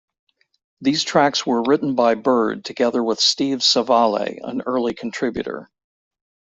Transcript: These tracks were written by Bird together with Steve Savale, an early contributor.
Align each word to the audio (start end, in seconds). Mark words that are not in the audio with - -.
These 0.81 1.03
tracks 1.03 1.45
were 1.45 1.61
written 1.61 1.93
by 1.93 2.15
Bird 2.15 2.65
together 2.65 3.03
with 3.03 3.19
Steve 3.19 3.59
Savale, 3.59 4.39
an 4.41 4.61
early 4.65 4.95
contributor. 4.95 5.69